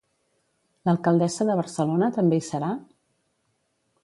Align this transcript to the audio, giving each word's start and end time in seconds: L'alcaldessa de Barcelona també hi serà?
L'alcaldessa 0.89 1.47
de 1.51 1.57
Barcelona 1.59 2.11
també 2.19 2.41
hi 2.41 2.47
serà? 2.49 2.71